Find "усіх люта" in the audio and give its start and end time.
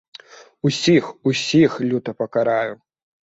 1.31-2.11